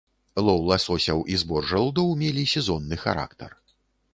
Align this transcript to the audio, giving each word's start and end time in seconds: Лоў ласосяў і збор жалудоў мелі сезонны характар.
Лоў 0.45 0.63
ласосяў 0.69 1.21
і 1.35 1.37
збор 1.41 1.67
жалудоў 1.73 2.09
мелі 2.23 2.49
сезонны 2.55 2.95
характар. 3.05 3.55